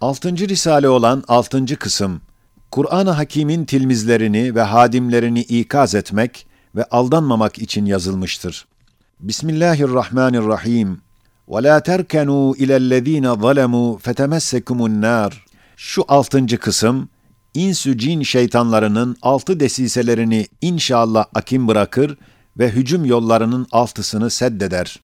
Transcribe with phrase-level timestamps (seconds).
[0.00, 2.20] Altıncı risale olan altıncı kısım,
[2.70, 8.66] Kur'an-ı Hakîm'in tilmizlerini ve hadimlerini ikaz etmek ve aldanmamak için yazılmıştır.
[9.20, 11.00] Bismillahirrahmanirrahim.
[11.48, 15.32] وَلَا تَرْكَنُوا اِلَى الَّذ۪ينَ ظَلَمُوا فَتَمَسَّكُمُ النَّارِ
[15.76, 17.08] Şu altıncı kısım,
[17.54, 22.18] insü cin şeytanlarının altı desiselerini inşallah akim bırakır
[22.58, 25.00] ve hücum yollarının altısını seddeder.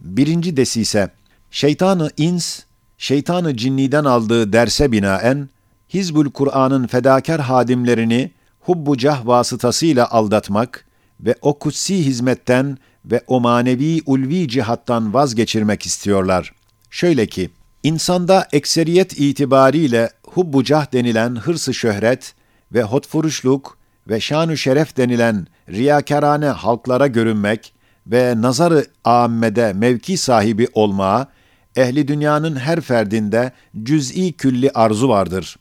[0.00, 1.10] Birinci desise,
[1.50, 2.62] şeytanı ins,
[2.97, 5.49] şeytanı cinniden aldığı derse binaen,
[5.93, 10.85] Hizbul Kur'an'ın fedakar hadimlerini hubbucah vasıtasıyla aldatmak
[11.19, 16.53] ve o kutsi hizmetten ve o manevi ulvi cihattan vazgeçirmek istiyorlar.
[16.89, 17.49] Şöyle ki,
[17.83, 22.33] insanda ekseriyet itibariyle hubbucah denilen hırsı şöhret
[22.73, 23.77] ve hotfuruşluk
[24.09, 27.73] ve şanu şeref denilen riyakarane halklara görünmek
[28.07, 31.27] ve nazarı âmmede mevki sahibi olmaya,
[31.77, 33.51] ehli dünyanın her ferdinde
[33.83, 35.57] cüz'i külli arzu vardır.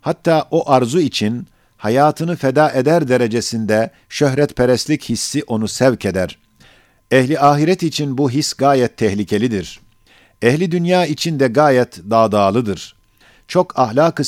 [0.00, 6.38] Hatta o arzu için hayatını feda eder derecesinde şöhretperestlik hissi onu sevk eder.
[7.10, 9.80] Ehli ahiret için bu his gayet tehlikelidir.
[10.42, 12.96] Ehli dünya için de gayet dağdağlıdır.
[13.48, 14.24] Çok ahlak-ı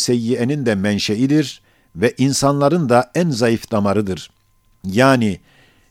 [0.67, 1.63] de menşeidir
[1.97, 4.31] ve insanların da en zayıf damarıdır.
[4.85, 5.41] Yani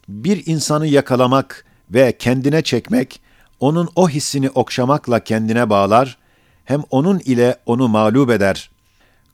[0.09, 3.22] bir insanı yakalamak ve kendine çekmek,
[3.60, 6.18] onun o hissini okşamakla kendine bağlar,
[6.66, 8.70] hem onun ile onu mağlup eder.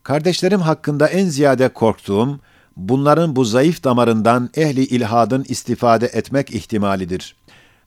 [0.02, 2.40] Kardeşlerim hakkında en ziyade korktuğum,
[2.76, 7.36] bunların bu zayıf damarından ehli ilhadın istifade etmek ihtimalidir.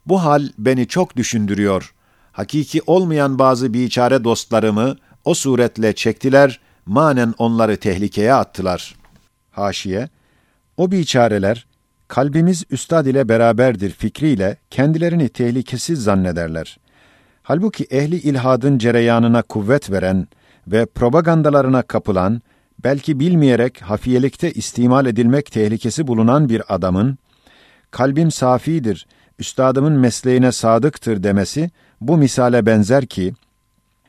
[0.06, 1.94] Bu hal beni çok düşündürüyor.
[2.32, 8.96] Hakiki olmayan bazı biçare dostlarımı o suretle çektiler, manen onları tehlikeye attılar.
[9.52, 10.10] Haşiye,
[10.78, 11.66] o biçareler,
[12.08, 16.78] kalbimiz üstad ile beraberdir fikriyle kendilerini tehlikesiz zannederler.
[17.44, 20.28] Halbuki ehli ilhadın cereyanına kuvvet veren
[20.68, 22.42] ve propagandalarına kapılan,
[22.84, 27.18] belki bilmeyerek hafiyelikte istimal edilmek tehlikesi bulunan bir adamın,
[27.92, 29.08] kalbim safidir,
[29.40, 33.34] üstadımın mesleğine sadıktır demesi, bu misale benzer ki,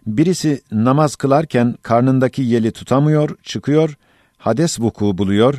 [0.07, 3.97] birisi namaz kılarken karnındaki yeli tutamıyor, çıkıyor,
[4.39, 5.55] hades vuku buluyor,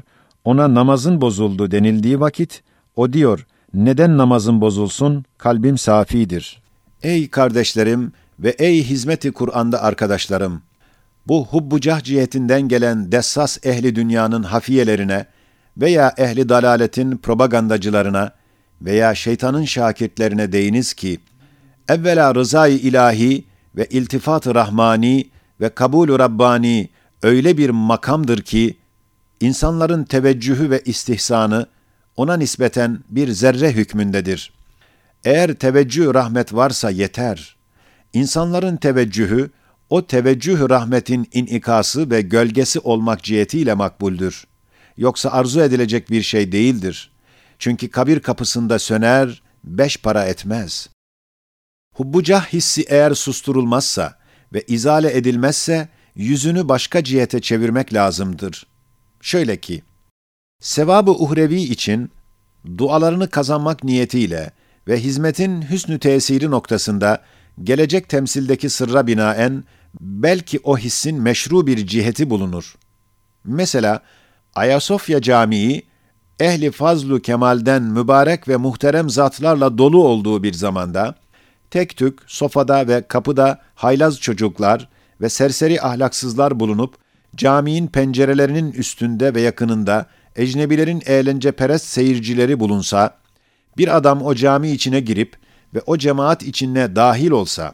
[0.50, 2.64] ona namazın bozuldu denildiği vakit,
[2.96, 6.62] o diyor, neden namazın bozulsun, kalbim safidir.
[7.04, 10.62] Ey kardeşlerim ve ey hizmeti Kur'an'da arkadaşlarım!
[11.28, 15.26] Bu hubbucah cihetinden gelen dessas ehli dünyanın hafiyelerine
[15.78, 18.32] veya ehli dalaletin propagandacılarına
[18.82, 21.20] veya şeytanın şakirtlerine deyiniz ki,
[21.90, 23.46] evvela rızayı ilahi
[23.76, 25.30] ve iltifat-ı rahmani
[25.62, 26.90] ve kabul-ü rabbani
[27.24, 28.78] öyle bir makamdır ki,
[29.42, 31.68] insanların teveccühü ve istihsanı
[32.16, 34.54] ona nispeten bir zerre hükmündedir.
[35.24, 37.56] Eğer teveccüh rahmet varsa yeter.
[38.14, 39.52] İnsanların teveccühü,
[39.90, 44.48] o teveccüh rahmetin inikası ve gölgesi olmak cihetiyle makbuldür.
[44.98, 47.12] Yoksa arzu edilecek bir şey değildir.
[47.60, 50.90] Çünkü kabir kapısında söner, beş para etmez.
[51.96, 54.18] Hubbucah hissi eğer susturulmazsa
[54.54, 58.69] ve izale edilmezse, yüzünü başka cihete çevirmek lazımdır.
[59.22, 59.84] Şöyle ki,
[60.60, 62.12] sevabı uhrevi için
[62.78, 64.52] dualarını kazanmak niyetiyle
[64.88, 67.22] ve hizmetin hüsnü tesiri noktasında
[67.64, 69.64] gelecek temsildeki sırra binaen
[70.00, 72.76] belki o hissin meşru bir ciheti bulunur.
[73.44, 74.02] Mesela
[74.56, 75.84] Ayasofya Camii
[76.40, 81.16] ehli fazlu kemalden mübarek ve muhterem zatlarla dolu olduğu bir zamanda
[81.72, 84.90] tek tük sofada ve kapıda haylaz çocuklar
[85.22, 86.96] ve serseri ahlaksızlar bulunup
[87.36, 93.18] caminin pencerelerinin üstünde ve yakınında ecnebilerin eğlence perest seyircileri bulunsa,
[93.78, 95.36] bir adam o cami içine girip
[95.76, 97.74] ve o cemaat içine dahil olsa,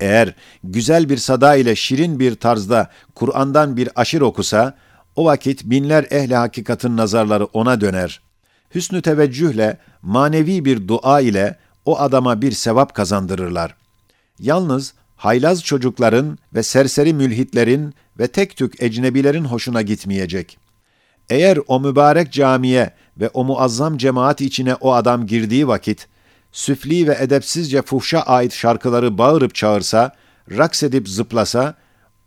[0.00, 4.76] eğer güzel bir sada ile şirin bir tarzda Kur'an'dan bir aşır okusa,
[5.16, 8.20] o vakit binler ehli hakikatın nazarları ona döner.
[8.74, 13.74] Hüsnü teveccühle, manevi bir dua ile o adama bir sevap kazandırırlar.
[14.38, 20.58] Yalnız haylaz çocukların ve serseri mülhitlerin ve tek tük ecnebilerin hoşuna gitmeyecek.
[21.30, 22.90] Eğer o mübarek camiye
[23.20, 26.06] ve o muazzam cemaat içine o adam girdiği vakit,
[26.52, 30.12] süfli ve edepsizce fuhşa ait şarkıları bağırıp çağırsa,
[30.50, 31.74] raks edip zıplasa,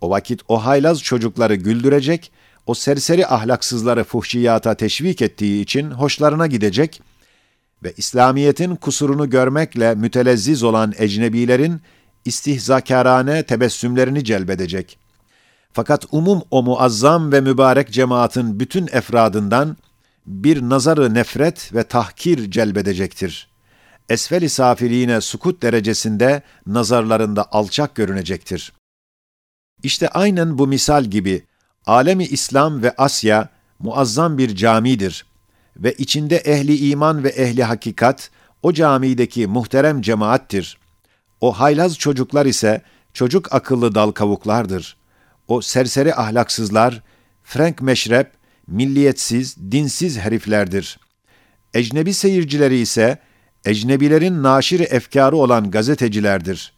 [0.02, 2.32] o vakit o haylaz çocukları güldürecek,
[2.68, 7.02] o serseri ahlaksızları fuhşiyata teşvik ettiği için hoşlarına gidecek
[7.84, 11.82] ve İslamiyet'in kusurunu görmekle mütelezziz olan ecnebilerin
[12.26, 15.03] istihzakarane tebessümlerini celbedecek.
[15.74, 19.78] Fakat umum o muazzam ve mübarek cemaatin bütün efradından
[20.26, 23.50] bir nazarı nefret ve tahkir celbedecektir.
[24.10, 28.74] Esfel-i safiliğine sukut derecesinde nazarlarında alçak görünecektir.
[29.84, 31.46] İşte aynen bu misal gibi
[31.86, 33.50] alemi İslam ve Asya
[33.80, 35.26] muazzam bir camidir
[35.78, 38.32] ve içinde ehli iman ve ehli hakikat
[38.64, 40.78] o camideki muhterem cemaattir.
[41.42, 42.82] O haylaz çocuklar ise
[43.14, 45.03] çocuk akıllı dal kavuklardır.
[45.54, 47.02] O serseri ahlaksızlar,
[47.44, 48.32] Frank meşrep,
[48.68, 51.00] milliyetsiz, dinsiz heriflerdir.
[51.74, 53.18] Ecnebi seyircileri ise
[53.66, 56.74] ecnebilerin naşir efkarı olan gazetecilerdir.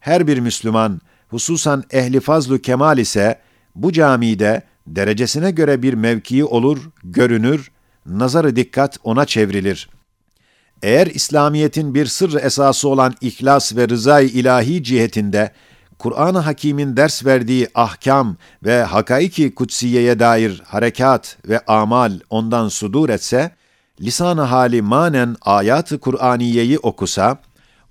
[0.00, 3.40] Her bir Müslüman, hususan ehli fazlu kemal ise
[3.74, 7.70] bu camide derecesine göre bir mevkii olur, görünür,
[8.06, 9.88] nazarı dikkat ona çevrilir.
[10.82, 15.52] Eğer İslamiyet'in bir sır esası olan ihlas ve rızay ilahi cihetinde
[15.98, 23.50] Kur'an-ı Hakîm'in ders verdiği ahkam ve hakaiki kutsiyeye dair harekat ve amal ondan sudur etse,
[24.00, 27.38] lisan-ı hali manen ayat-ı Kur'aniyeyi okusa,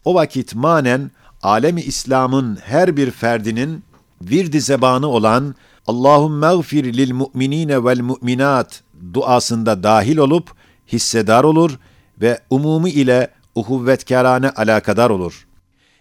[0.06, 1.12] o vakit manen
[1.42, 3.84] alemi İslam'ın her bir ferdinin
[4.22, 5.56] virdi zebanı olan
[5.88, 10.52] Allahümme gfir lil mu'minine vel mu'minat duasında dahil olup
[10.88, 11.80] hissedar olur
[12.22, 15.48] ve umumu ile uhuvvetkârane alakadar olur.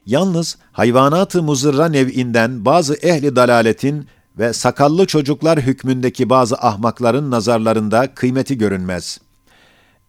[0.06, 4.06] Yalnız hayvanat-ı muzırra nev'inden bazı ehli dalaletin
[4.38, 9.20] ve sakallı çocuklar hükmündeki bazı ahmakların nazarlarında kıymeti görünmez.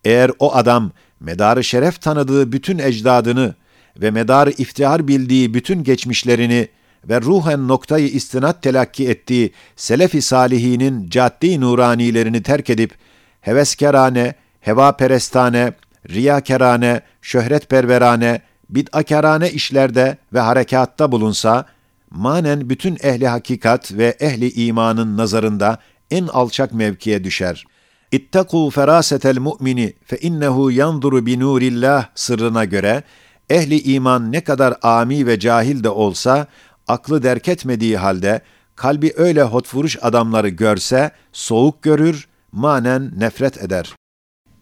[0.03, 3.55] Eğer o adam medarı şeref tanıdığı bütün ecdadını
[4.01, 6.67] ve medarı iftihar bildiği bütün geçmişlerini
[7.09, 12.93] ve ruhen noktayı istinat telakki ettiği selef-i salihinin caddi nuranilerini terk edip
[13.41, 15.73] heveskerane, hevaperestane,
[16.09, 21.65] riyakerane, şöhretperverane, bid'akarane işlerde ve harekatta bulunsa,
[22.09, 25.77] manen bütün ehli hakikat ve ehli imanın nazarında
[26.11, 27.65] en alçak mevkiye düşer.
[28.11, 33.03] İttakû ferasetel mu'mini fe innehu yanzuru bi nurillah sırrına göre,
[33.49, 36.47] ehli iman ne kadar ami ve cahil de olsa,
[36.87, 38.41] aklı derk etmediği halde,
[38.75, 43.95] kalbi öyle hotfuruş adamları görse, soğuk görür, manen nefret eder.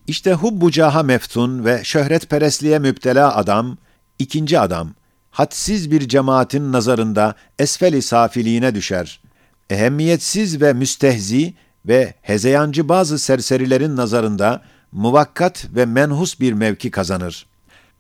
[0.08, 3.78] İşte hubbu caha meftun ve şöhretperestliğe müptela adam,
[4.20, 4.90] ikinci adam,
[5.32, 9.22] hadsiz bir cemaatin nazarında esfeli safiliğine düşer.
[9.70, 11.54] Ehemmiyetsiz ve müstehzi
[11.86, 14.62] ve hezeyancı bazı serserilerin nazarında
[14.92, 17.46] muvakkat ve menhus bir mevki kazanır.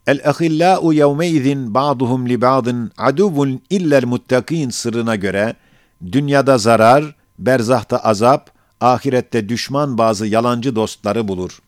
[0.07, 5.55] El-ahillâ'u yevmeizin ba'duhum li ba'din aduvun illel muttakin sırrına göre,
[6.11, 8.51] dünyada zarar, berzahta azap,
[8.81, 11.59] ahirette düşman bazı yalancı dostları bulur.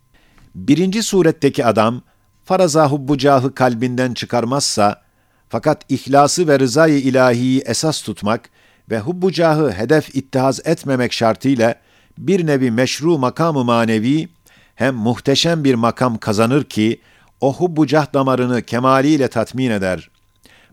[0.56, 2.02] Birinci suretteki adam,
[2.46, 5.02] faraza hubbucahı kalbinden çıkarmazsa,
[5.50, 8.50] fakat ihlası ve rızayı ilahiyi esas tutmak
[8.90, 11.76] ve hubbucahı hedef ittihaz etmemek şartıyla
[12.18, 14.30] bir nevi meşru makamı manevi
[14.76, 17.02] hem muhteşem bir makam kazanır ki
[17.42, 20.10] o hubbucah damarını kemaliyle tatmin eder.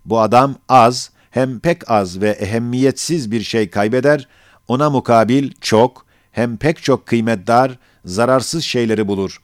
[0.04, 4.28] Bu adam az hem pek az ve ehemmiyetsiz bir şey kaybeder,
[4.68, 9.40] ona mukabil çok hem pek çok kıymetdar, zararsız şeyleri bulur.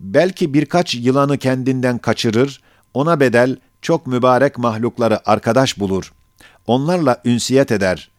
[0.00, 2.60] Belki birkaç yılanı kendinden kaçırır,
[2.94, 6.12] ona bedel çok mübarek mahlukları arkadaş bulur.
[6.66, 8.10] Onlarla ünsiyet eder.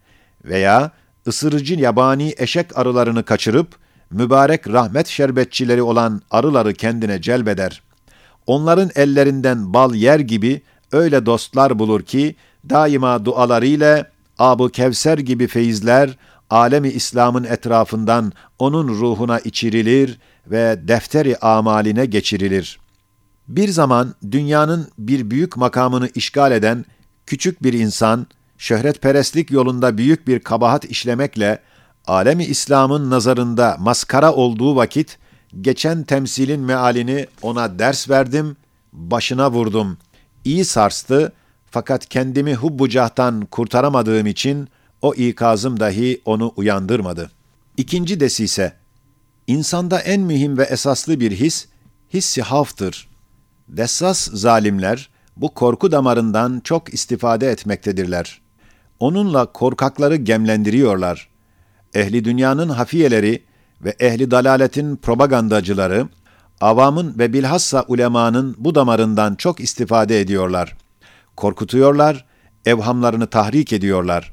[0.46, 0.92] Veya
[1.28, 3.76] ısırıcı yabani eşek arılarını kaçırıp,
[4.12, 7.82] mübarek rahmet şerbetçileri olan arıları kendine celbeder.
[8.48, 10.62] Onların ellerinden bal yer gibi
[10.92, 12.36] öyle dostlar bulur ki,
[12.70, 16.18] daima dualarıyla Abu Kevser gibi feyizler,
[16.50, 20.20] alemi İslam'ın etrafından onun ruhuna içirilir
[20.52, 22.80] ve defteri amaline geçirilir.
[23.48, 26.86] Bir zaman dünyanın bir büyük makamını işgal eden
[27.26, 31.60] küçük bir insan, şöhretperestlik yolunda büyük bir kabahat işlemekle,
[32.08, 35.18] alemi İslam'ın nazarında maskara olduğu vakit,
[35.62, 38.58] geçen temsilin mealini ona ders verdim,
[38.94, 39.98] başına vurdum.
[40.46, 41.34] İyi sarstı,
[41.72, 44.70] fakat kendimi hubbucahtan kurtaramadığım için,
[45.02, 47.32] o ikazım dahi onu uyandırmadı.
[47.78, 48.74] İkinci desise,
[49.48, 51.68] insanda en mühim ve esaslı bir his,
[52.14, 53.10] hissi haftır.
[53.68, 58.42] Dessas zalimler, bu korku damarından çok istifade etmektedirler.
[59.00, 61.30] Onunla korkakları gemlendiriyorlar.
[61.94, 63.44] Ehli dünyanın hafiyeleri
[63.82, 66.08] ve ehli dalaletin propagandacıları,
[66.62, 70.78] avamın ve bilhassa ulemanın bu damarından çok istifade ediyorlar.
[71.36, 72.26] Korkutuyorlar,
[72.66, 74.32] evhamlarını tahrik ediyorlar.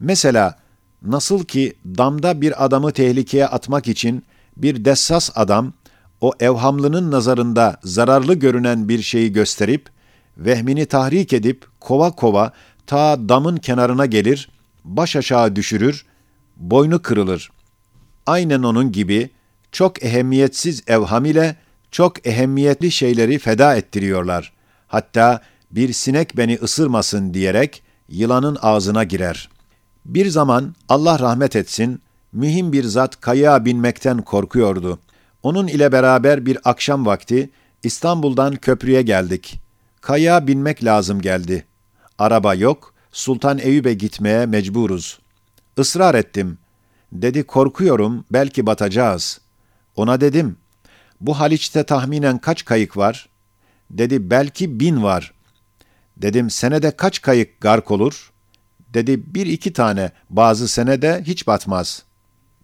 [0.00, 0.58] Mesela
[1.02, 4.24] nasıl ki damda bir adamı tehlikeye atmak için
[4.56, 5.72] bir dessas adam
[6.20, 9.88] o evhamlının nazarında zararlı görünen bir şeyi gösterip
[10.36, 12.52] vehmini tahrik edip kova kova
[12.86, 14.50] ta damın kenarına gelir,
[14.84, 16.04] baş aşağı düşürür,
[16.56, 17.50] boynu kırılır.
[18.26, 19.30] Aynen onun gibi
[19.72, 21.56] çok ehemmiyetsiz evham ile
[21.90, 24.52] çok ehemmiyetli şeyleri feda ettiriyorlar.
[24.88, 25.40] Hatta
[25.70, 29.60] bir sinek beni ısırmasın diyerek yılanın ağzına girer.''
[30.04, 34.98] Bir zaman Allah rahmet etsin, mühim bir zat kayığa binmekten korkuyordu.
[35.42, 37.50] Onun ile beraber bir akşam vakti
[37.82, 39.60] İstanbul'dan köprüye geldik.
[40.00, 41.64] Kayığa binmek lazım geldi.
[42.18, 45.18] Araba yok, Sultan Eyüp'e gitmeye mecburuz.
[45.78, 46.58] Israr ettim.
[47.12, 49.40] Dedi korkuyorum, belki batacağız.
[49.96, 50.56] Ona dedim,
[51.20, 53.28] bu Haliç'te tahminen kaç kayık var?
[53.90, 55.34] Dedi belki bin var.
[56.16, 58.32] Dedim senede kaç kayık gark olur?
[58.94, 62.02] Dedi bir iki tane, bazı senede hiç batmaz.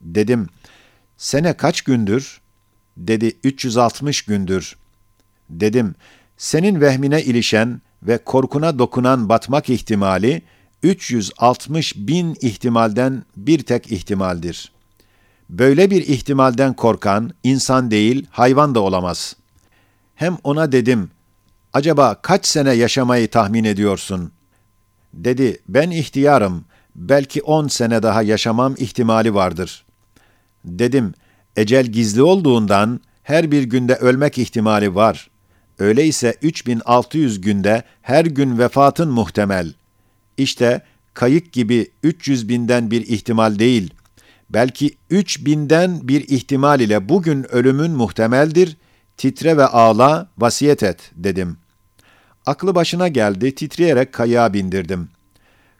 [0.06, 0.48] Dedim,
[1.16, 2.40] sene kaç gündür?
[2.96, 4.76] Dedi 360 gündür.
[5.50, 5.94] Dedim,
[6.36, 10.42] senin vehmine ilişen ve korkuna dokunan batmak ihtimali
[10.82, 14.72] 360 bin ihtimalden bir tek ihtimaldir.
[15.50, 19.36] Böyle bir ihtimalden korkan insan değil, hayvan da olamaz.
[20.14, 21.10] Hem ona dedim,
[21.72, 24.32] acaba kaç sene yaşamayı tahmin ediyorsun?
[25.14, 29.85] Dedi, ben ihtiyarım, belki on sene daha yaşamam ihtimali vardır.
[30.66, 31.14] Dedim,
[31.56, 35.30] ecel gizli olduğundan her bir günde ölmek ihtimali var.
[35.78, 39.74] Öyleyse 3600 günde her gün vefatın muhtemel.
[40.36, 40.82] İşte
[41.14, 43.94] kayık gibi 300 binden bir ihtimal değil,
[44.50, 48.76] belki 3000'den bir ihtimal ile bugün ölümün muhtemeldir,
[49.16, 51.56] titre ve ağla, vasiyet et dedim.
[52.46, 55.08] Aklı başına geldi, titreyerek kayığa bindirdim.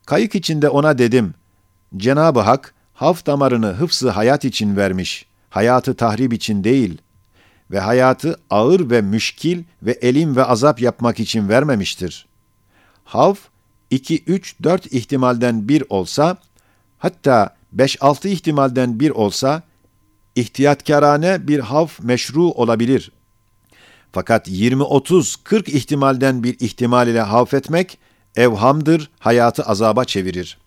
[0.06, 1.34] Kayık içinde ona dedim,
[1.96, 6.98] Cenab-ı Hak, haf damarını hıfzı hayat için vermiş, hayatı tahrip için değil
[7.70, 12.26] ve hayatı ağır ve müşkil ve elim ve azap yapmak için vermemiştir.
[13.04, 13.38] Havf,
[13.90, 16.36] 2, 3, 4 ihtimalden bir olsa,
[16.98, 19.62] hatta 5-6 ihtimalden bir olsa,
[20.34, 23.12] ihtiyatkarane bir havf meşru olabilir.
[24.12, 27.98] Fakat 20, 30, 40 ihtimalden bir ihtimal ile havf etmek,
[28.36, 30.58] evhamdır, hayatı azaba çevirir.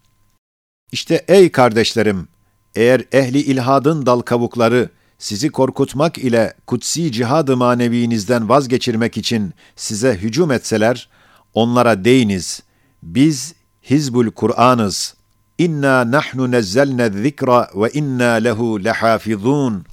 [0.91, 2.27] İşte ey kardeşlerim,
[2.75, 10.51] eğer ehli ilhadın dal kavukları sizi korkutmak ile kutsi cihadı manevinizden vazgeçirmek için size hücum
[10.51, 11.09] etseler,
[11.53, 12.63] onlara deyiniz,
[13.03, 13.53] biz
[13.83, 15.15] Hizbul Kur'an'ız.
[15.57, 19.85] İnna nahnu nezzelne zikra ve inna lehu lehafizun.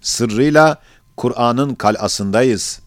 [0.00, 0.82] Sırrıyla
[1.16, 2.80] Kur'an'ın kalasındayız.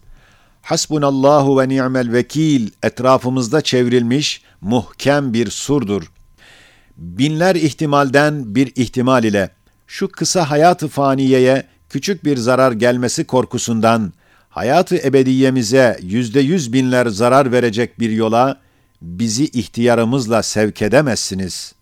[0.62, 6.13] Hasbunallahu ve ni'mel vekil etrafımızda çevrilmiş muhkem bir surdur.
[6.96, 9.50] Binler ihtimalden bir ihtimal ile
[9.86, 14.12] şu kısa hayatı faniyeye küçük bir zarar gelmesi korkusundan
[14.48, 18.60] hayatı ebediyemize yüzde yüz binler zarar verecek bir yola
[19.02, 21.74] bizi ihtiyarımızla sevk edemezsiniz.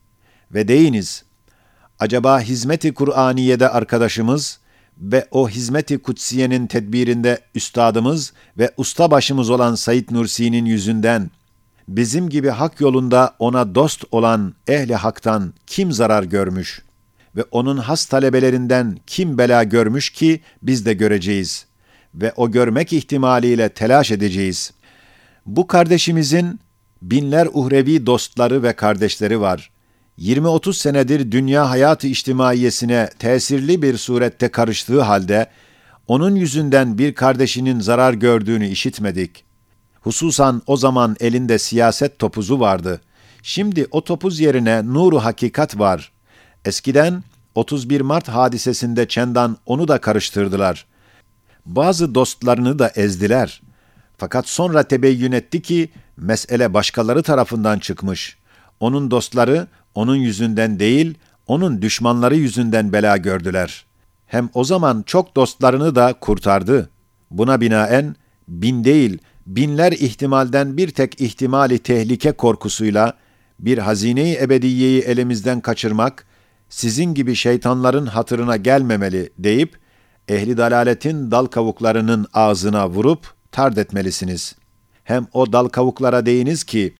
[0.54, 1.25] Ve deyiniz,
[1.99, 4.59] acaba hizmeti Kur'aniye'de arkadaşımız
[4.99, 11.31] ve o hizmeti kutsiyenin tedbirinde üstadımız ve usta başımız olan Said Nursi'nin yüzünden
[11.89, 16.83] bizim gibi hak yolunda ona dost olan ehli haktan kim zarar görmüş
[17.37, 21.67] ve onun has talebelerinden kim bela görmüş ki biz de göreceğiz
[22.15, 24.73] ve o görmek ihtimaliyle telaş edeceğiz.
[25.47, 26.61] Bu kardeşimizin
[27.03, 29.71] binler uhrevi dostları ve kardeşleri var.
[30.19, 35.47] 20-30 senedir dünya hayatı içtimaiyesine tesirli bir surette karıştığı halde,
[36.07, 39.45] onun yüzünden bir kardeşinin zarar gördüğünü işitmedik.
[40.02, 43.00] Hususan o zaman elinde siyaset topuzu vardı.
[43.42, 46.12] Şimdi o topuz yerine nuru hakikat var.
[46.64, 50.87] Eskiden 31 Mart hadisesinde Çendan onu da karıştırdılar.
[51.66, 53.62] Bazı dostlarını da ezdiler.
[54.16, 58.38] Fakat sonra tebeyyün etti ki mesele başkaları tarafından çıkmış.
[58.80, 61.14] Onun dostları onun yüzünden değil,
[61.47, 63.85] onun düşmanları yüzünden bela gördüler.
[64.26, 66.90] Hem o zaman çok dostlarını da kurtardı.
[67.30, 68.16] Buna binaen
[68.49, 73.15] bin değil, binler ihtimalden bir tek ihtimali tehlike korkusuyla
[73.59, 76.27] bir hazine-i ebediyeyi elimizden kaçırmak,
[76.69, 79.79] sizin gibi şeytanların hatırına gelmemeli deyip,
[80.29, 84.57] ehli dalaletin dal kavuklarının ağzına vurup tard etmelisiniz.
[85.05, 86.95] Hem o dal kavuklara deyiniz ki,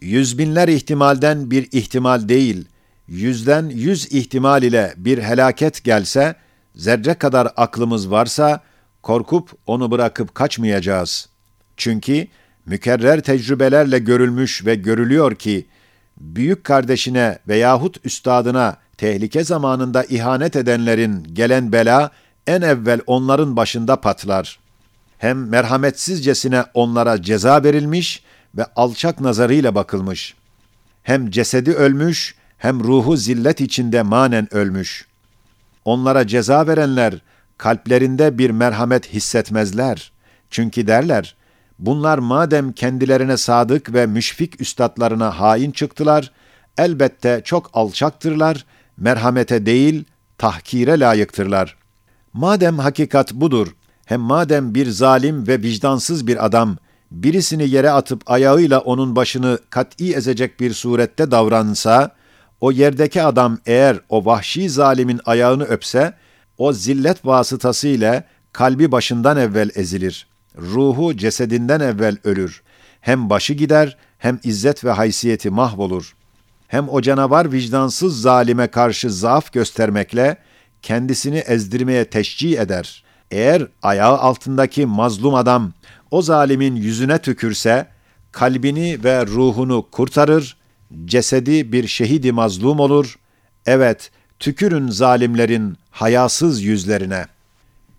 [0.00, 2.68] yüz binler ihtimalden bir ihtimal değil,
[3.08, 6.34] yüzden yüz ihtimal ile bir helaket gelse,
[6.74, 8.60] zerre kadar aklımız varsa,
[9.02, 11.27] korkup onu bırakıp kaçmayacağız.
[11.78, 12.26] Çünkü
[12.66, 15.66] mükerrer tecrübelerle görülmüş ve görülüyor ki,
[16.16, 22.10] büyük kardeşine veyahut üstadına tehlike zamanında ihanet edenlerin gelen bela
[22.46, 24.58] en evvel onların başında patlar.
[25.18, 28.22] Hem merhametsizcesine onlara ceza verilmiş
[28.56, 30.34] ve alçak nazarıyla bakılmış.
[31.02, 35.06] Hem cesedi ölmüş hem ruhu zillet içinde manen ölmüş.
[35.84, 37.22] Onlara ceza verenler
[37.58, 40.12] kalplerinde bir merhamet hissetmezler.
[40.50, 41.36] Çünkü derler,
[41.78, 46.32] bunlar madem kendilerine sadık ve müşfik üstadlarına hain çıktılar,
[46.78, 48.64] elbette çok alçaktırlar,
[48.96, 50.04] merhamete değil,
[50.38, 51.76] tahkire layıktırlar.
[52.32, 53.68] Madem hakikat budur,
[54.04, 56.76] hem madem bir zalim ve vicdansız bir adam,
[57.10, 62.10] birisini yere atıp ayağıyla onun başını kat'i ezecek bir surette davransa,
[62.60, 66.14] o yerdeki adam eğer o vahşi zalimin ayağını öpse,
[66.58, 70.26] o zillet vasıtasıyla kalbi başından evvel ezilir.
[70.56, 72.62] Ruhu cesedinden evvel ölür.
[73.00, 76.14] Hem başı gider, hem izzet ve haysiyeti mahvolur.
[76.68, 80.36] Hem o canavar vicdansız zalime karşı zaaf göstermekle,
[80.82, 83.04] kendisini ezdirmeye teşcih eder.
[83.30, 85.72] Eğer ayağı altındaki mazlum adam
[86.10, 87.86] o zalimin yüzüne tükürse,
[88.32, 90.56] kalbini ve ruhunu kurtarır,
[91.04, 93.18] cesedi bir şehidi mazlum olur.
[93.66, 97.26] Evet, tükürün zalimlerin hayasız yüzlerine.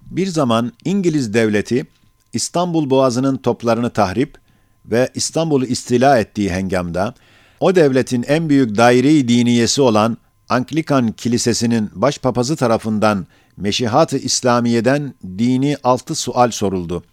[0.01, 1.85] Bir zaman İngiliz devleti
[2.33, 4.37] İstanbul Boğazı'nın toplarını tahrip
[4.85, 7.13] ve İstanbul'u istila ettiği hengamda
[7.59, 10.17] o devletin en büyük daire-i diniyesi olan
[10.49, 17.03] Anglikan Kilisesi'nin başpapazı tarafından Meşihat-ı İslamiye'den dini altı sual soruldu.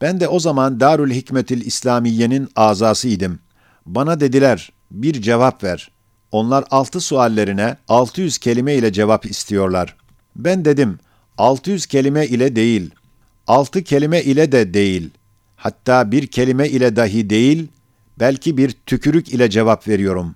[0.00, 3.38] Ben de o zaman Darül Hikmetil İslamiye'nin azasıydım.
[3.86, 5.90] Bana dediler, bir cevap ver.
[6.32, 9.96] Onlar altı suallerine 600 kelime ile cevap istiyorlar.
[10.36, 10.98] Ben dedim,
[11.38, 12.90] 600 kelime ile değil,
[13.48, 15.10] altı kelime ile de değil,
[15.56, 17.68] hatta bir kelime ile dahi değil,
[18.18, 20.34] belki bir tükürük ile cevap veriyorum.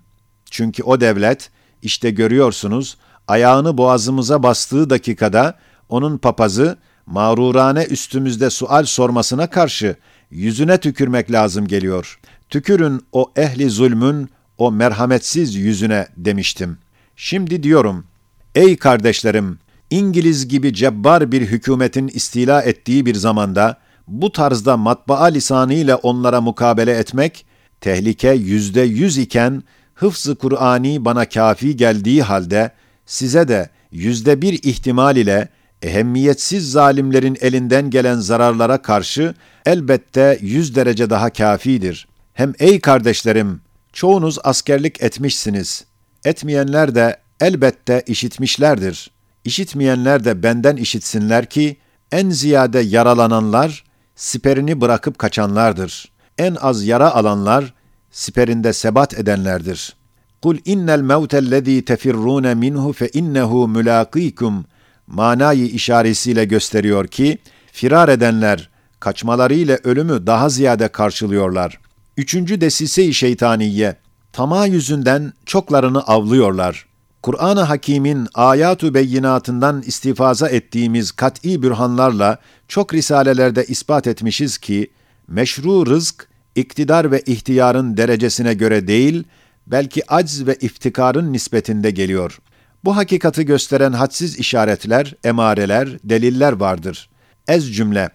[0.51, 1.51] Çünkü o devlet,
[1.83, 2.97] işte görüyorsunuz,
[3.29, 9.97] ayağını boğazımıza bastığı dakikada, onun papazı, mağrurane üstümüzde sual sormasına karşı,
[10.31, 12.21] yüzüne tükürmek lazım geliyor.
[12.49, 16.79] Tükürün o ehli zulmün, o merhametsiz yüzüne demiştim.
[17.17, 18.07] Şimdi diyorum,
[18.55, 19.59] ey kardeşlerim,
[19.93, 23.77] İngiliz gibi cebbar bir hükümetin istila ettiği bir zamanda,
[24.09, 27.47] bu tarzda matbaa lisanıyla onlara mukabele etmek,
[27.81, 29.63] tehlike yüzde yüz iken,
[29.95, 32.73] hıfzı Kur'ani bana kafi geldiği halde,
[33.07, 35.49] size de yüzde bir ihtimal ile
[35.83, 39.35] ehemmiyetsiz zalimlerin elinden gelen zararlara karşı
[39.67, 42.09] elbette yüz derece daha kafidir.
[42.33, 43.61] Hem ey kardeşlerim,
[43.93, 45.85] çoğunuz askerlik etmişsiniz.
[46.25, 49.11] Etmeyenler de elbette işitmişlerdir.
[49.45, 51.77] İşitmeyenler de benden işitsinler ki,
[52.13, 53.85] en ziyade yaralananlar,
[54.17, 56.13] siperini bırakıp kaçanlardır.
[56.39, 57.75] En az yara alanlar,
[58.11, 59.97] siperinde sebat edenlerdir.
[60.43, 64.65] Kul innel mevtellezî tefirrûne minhu fe innehu mülâkîkum
[65.07, 67.39] manayı işaretiyle gösteriyor ki,
[67.73, 71.81] firar edenler, kaçmalarıyla ölümü daha ziyade karşılıyorlar.
[72.17, 73.97] Üçüncü desise-i şeytaniye,
[74.33, 76.87] tamah yüzünden çoklarını avlıyorlar.
[77.23, 84.91] Kur'an-ı Hakîm'in ayatu beyinatından istifaza ettiğimiz kat'î bürhanlarla çok risalelerde ispat etmişiz ki,
[85.29, 89.25] meşru rızk, iktidar ve ihtiyarın derecesine göre değil,
[89.67, 92.39] belki acz ve iftikarın nispetinde geliyor.
[92.85, 97.11] Bu hakikati gösteren hadsiz işaretler, emareler, deliller vardır.
[97.49, 98.11] Ez cümle.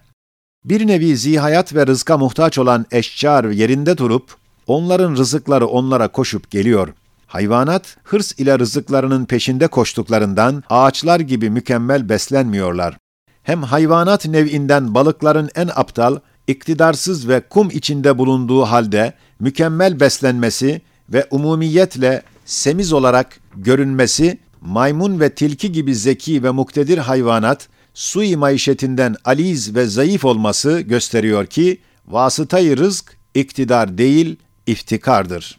[0.64, 4.34] Bir nevi zihayat ve rızka muhtaç olan eşcar yerinde durup,
[4.66, 6.88] onların rızıkları onlara koşup geliyor.
[7.28, 12.96] Hayvanat, hırs ile rızıklarının peşinde koştuklarından ağaçlar gibi mükemmel beslenmiyorlar.
[13.42, 21.26] Hem hayvanat nev'inden balıkların en aptal, iktidarsız ve kum içinde bulunduğu halde mükemmel beslenmesi ve
[21.30, 29.74] umumiyetle semiz olarak görünmesi, maymun ve tilki gibi zeki ve muktedir hayvanat, sui maişetinden aliz
[29.74, 34.36] ve zayıf olması gösteriyor ki, vasıtayı rızk iktidar değil,
[34.66, 35.57] iftikardır.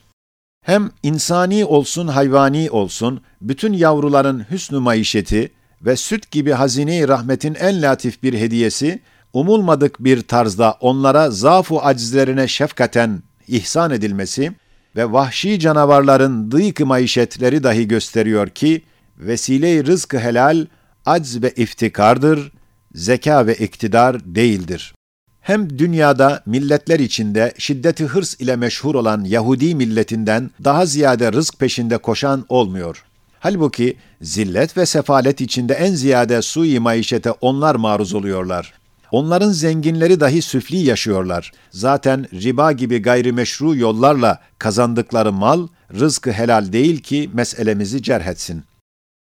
[0.70, 5.52] Hem insani olsun hayvani olsun, bütün yavruların hüsnü maişeti
[5.82, 9.00] ve süt gibi hazine-i rahmetin en latif bir hediyesi,
[9.34, 14.52] umulmadık bir tarzda onlara zafu acizlerine şefkaten ihsan edilmesi
[14.96, 18.82] ve vahşi canavarların dıyık maişetleri dahi gösteriyor ki,
[19.18, 20.66] vesile-i rızkı helal,
[21.06, 22.52] acz ve iftikardır,
[22.94, 24.94] zeka ve iktidar değildir.
[25.50, 31.98] Hem dünyada milletler içinde şiddeti hırs ile meşhur olan Yahudi milletinden daha ziyade rızk peşinde
[31.98, 33.06] koşan olmuyor.
[33.40, 38.74] Halbuki zillet ve sefalet içinde en ziyade sui maişete onlar maruz oluyorlar.
[39.12, 41.52] Onların zenginleri dahi süfli yaşıyorlar.
[41.72, 45.68] Zaten riba gibi gayrimeşru yollarla kazandıkları mal,
[46.00, 48.64] rızkı helal değil ki meselemizi cerhetsin.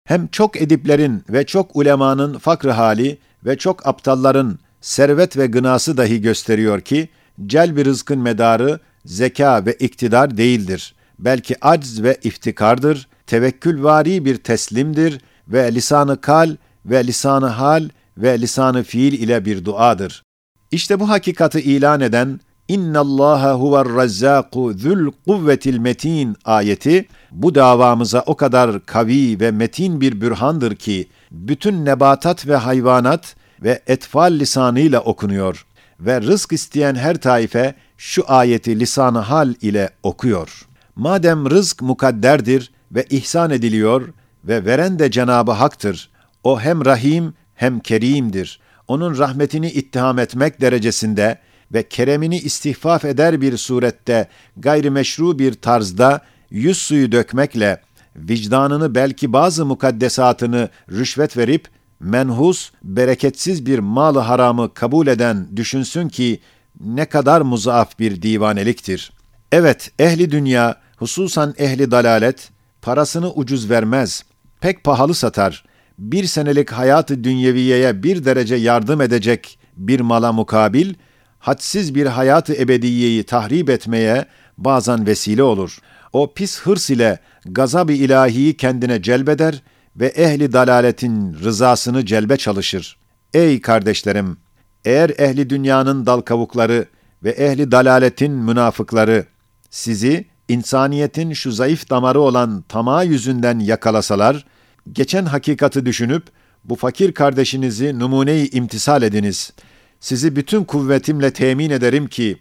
[0.05, 6.21] Hem çok ediplerin ve çok ulemanın fakrı hali ve çok aptalların servet ve gınası dahi
[6.21, 7.09] gösteriyor ki,
[7.45, 10.95] celbi rızkın medarı zeka ve iktidar değildir.
[11.19, 18.83] Belki acz ve iftikardır, tevekkülvari bir teslimdir ve lisanı kal ve lisanı hal ve lisanı
[18.83, 20.23] fiil ile bir duadır.
[20.71, 28.23] İşte bu hakikati ilan eden İnna Allaha huver razzaku zul kuvvetil metin ayeti bu davamıza
[28.25, 35.01] o kadar kavi ve metin bir bürhandır ki bütün nebatat ve hayvanat ve etfal lisanıyla
[35.01, 35.65] okunuyor
[35.99, 40.65] ve rızk isteyen her taife şu ayeti lisanı hal ile okuyor.
[40.95, 44.13] Madem rızk mukadderdir ve ihsan ediliyor
[44.43, 46.09] ve veren de Cenabı Hak'tır.
[46.43, 48.59] O hem Rahim hem Kerim'dir.
[48.87, 51.37] Onun rahmetini ittiham etmek derecesinde
[51.73, 57.81] ve keremini istihfaf eder bir surette gayrimeşru bir tarzda yüz suyu dökmekle
[58.15, 61.67] vicdanını belki bazı mukaddesatını rüşvet verip
[62.05, 66.39] menhus, bereketsiz bir malı haramı kabul eden düşünsün ki
[66.79, 69.11] ne kadar muzaaf bir divaneliktir.
[69.51, 72.49] Evet, ehli dünya, hususan ehli dalalet,
[72.81, 74.23] parasını ucuz vermez,
[74.61, 75.65] pek pahalı satar.
[75.99, 80.93] Bir senelik hayatı dünyeviyeye bir derece yardım edecek bir mala mukabil,
[81.39, 84.25] hadsiz bir hayatı ebediyeyi tahrip etmeye
[84.57, 85.79] bazen vesile olur.
[86.13, 89.61] O pis hırs ile gazab-ı ilahiyi kendine celbeder
[89.95, 92.97] ve ehli dalaletin rızasını celbe çalışır.
[93.33, 94.37] Ey kardeşlerim!
[94.85, 96.85] Eğer ehli dünyanın dal kavukları
[97.23, 99.25] ve ehli dalaletin münafıkları
[99.69, 104.45] sizi insaniyetin şu zayıf damarı olan tama yüzünden yakalasalar,
[104.91, 106.23] geçen hakikati düşünüp
[106.63, 109.53] bu fakir kardeşinizi numune-i imtisal ediniz.
[109.99, 112.37] Sizi bütün kuvvetimle temin ederim ki,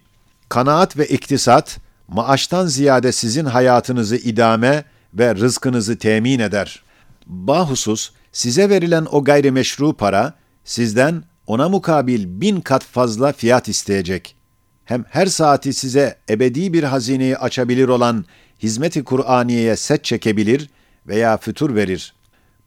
[0.49, 6.83] kanaat ve iktisat, maaştan ziyade sizin hayatınızı idame ve rızkınızı temin eder.
[7.27, 10.35] Bahusus, size verilen o gayrimeşru para,
[10.65, 14.37] sizden ona mukabil bin kat fazla fiyat isteyecek.
[14.85, 18.25] Hem her saati size ebedi bir hazineyi açabilir olan
[18.63, 20.71] hizmeti Kur'aniye'ye set çekebilir
[21.07, 22.15] veya fütur verir.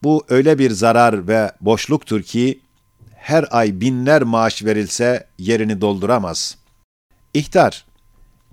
[0.03, 2.59] Bu öyle bir zarar ve boşluktur ki,
[3.15, 6.57] her ay binler maaş verilse yerini dolduramaz.
[7.33, 7.85] İhtar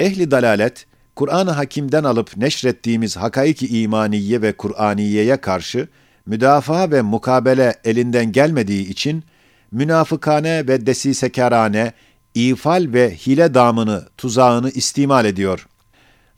[0.00, 0.86] Ehli dalalet,
[1.16, 5.88] Kur'an-ı Hakim'den alıp neşrettiğimiz hakaiki imaniye ve Kur'aniyeye karşı
[6.26, 9.24] müdafaa ve mukabele elinden gelmediği için
[9.72, 11.92] münafıkane ve desisekarane,
[12.34, 15.68] ifal ve hile damını, tuzağını istimal ediyor.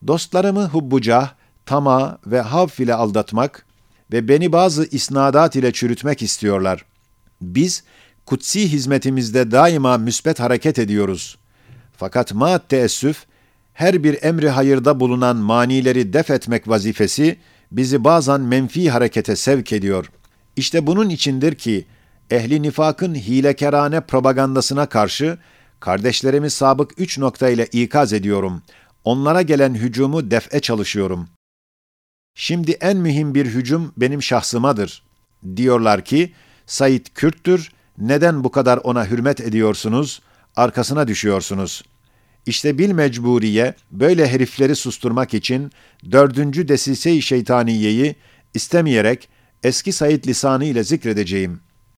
[0.06, 1.30] Dostlarımı hubbucah,
[1.66, 3.66] tama ve havf ile aldatmak
[4.12, 6.84] ve beni bazı isnadat ile çürütmek istiyorlar.
[7.40, 7.84] Biz,
[8.26, 11.38] kutsi hizmetimizde daima müsbet hareket ediyoruz.
[11.96, 13.26] Fakat ma teessüf,
[13.76, 17.36] her bir emri hayırda bulunan manileri def etmek vazifesi
[17.72, 20.10] bizi bazen menfi harekete sevk ediyor.
[20.56, 21.86] İşte bunun içindir ki
[22.30, 25.38] ehli nifakın hilekerane propagandasına karşı
[25.80, 28.62] kardeşlerimi sabık üç nokta ile ikaz ediyorum.
[29.04, 31.28] Onlara gelen hücumu def'e çalışıyorum.
[32.34, 35.02] Şimdi en mühim bir hücum benim şahsımadır.
[35.56, 36.32] Diyorlar ki,
[36.66, 40.22] Said Kürttür, neden bu kadar ona hürmet ediyorsunuz,
[40.56, 41.95] arkasına düşüyorsunuz.''
[42.46, 45.72] İşte bil mecburiye böyle herifleri susturmak için
[46.12, 48.14] dördüncü desise-i şeytaniyeyi
[48.54, 49.28] istemeyerek
[49.62, 51.65] eski Said lisanı ile zikredeceğim.